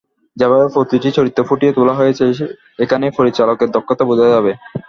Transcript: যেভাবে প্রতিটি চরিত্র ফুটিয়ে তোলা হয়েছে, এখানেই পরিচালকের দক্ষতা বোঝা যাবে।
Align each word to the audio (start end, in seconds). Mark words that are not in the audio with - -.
যেভাবে 0.37 0.67
প্রতিটি 0.75 1.09
চরিত্র 1.17 1.39
ফুটিয়ে 1.49 1.75
তোলা 1.77 1.93
হয়েছে, 1.93 2.25
এখানেই 2.83 3.15
পরিচালকের 3.17 3.69
দক্ষতা 3.75 4.03
বোঝা 4.09 4.27
যাবে। 4.33 4.51